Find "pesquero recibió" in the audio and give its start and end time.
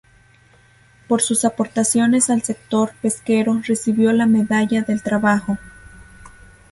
3.03-4.11